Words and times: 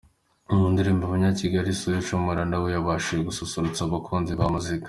Mu 0.55 0.65
ndirimbo 0.73 1.03
"Abanyakigali", 1.05 1.71
Social 1.83 2.19
Mula 2.25 2.43
nawe 2.51 2.67
yabashije 2.75 3.21
gususurutsa 3.29 3.81
abakunzi 3.83 4.33
ba 4.39 4.45
muzika. 4.53 4.79